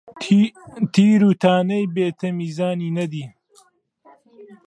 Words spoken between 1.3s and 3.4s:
تانەی بێ تەمیزانی نەدی،